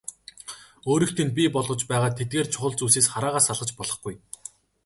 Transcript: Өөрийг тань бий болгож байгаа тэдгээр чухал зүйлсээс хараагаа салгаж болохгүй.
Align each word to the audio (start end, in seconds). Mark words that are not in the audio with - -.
Өөрийг 0.89 1.11
тань 1.17 1.35
бий 1.37 1.49
болгож 1.55 1.81
байгаа 1.91 2.11
тэдгээр 2.15 2.47
чухал 2.53 2.73
зүйлсээс 2.77 3.07
хараагаа 3.11 3.43
салгаж 3.47 3.69
болохгүй. 3.77 4.15